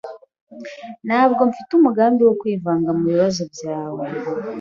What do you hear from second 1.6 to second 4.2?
umugambi wo kwivanga mubibazo byawe.